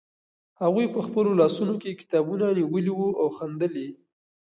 هغوی 0.61 0.85
په 0.95 0.99
خپلو 1.07 1.31
لاسونو 1.41 1.73
کې 1.81 1.97
کتابونه 2.01 2.45
نیولي 2.57 2.93
وو 2.95 3.09
او 3.21 3.27
خندل 3.37 3.73
یې. 3.83 3.89